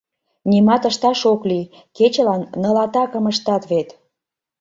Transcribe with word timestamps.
—Нимат 0.49 0.83
ышташ 0.89 1.21
ок 1.33 1.41
лий: 1.49 1.69
кечылан 1.97 2.41
ныл 2.61 2.75
атакым 2.85 3.25
ыштат 3.31 3.63
вет! 3.71 3.89